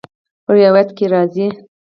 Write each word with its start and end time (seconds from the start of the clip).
روايت 0.59 0.89
کي 0.97 1.05
راځي: 1.13 1.47